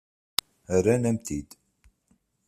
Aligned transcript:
Rran-am-t-id. 0.83 1.49